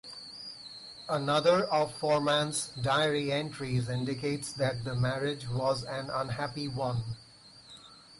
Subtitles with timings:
[1.09, 7.17] Another of Forman's diary entries indicates that the marriage was an unhappy one.